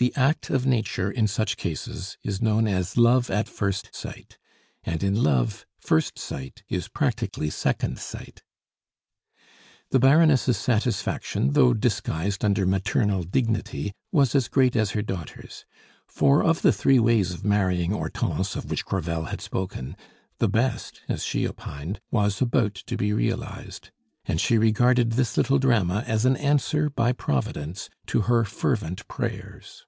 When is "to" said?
22.74-22.96, 28.06-28.20